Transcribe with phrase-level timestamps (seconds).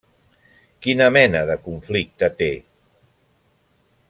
[0.85, 2.51] Quina mena de conflicte té?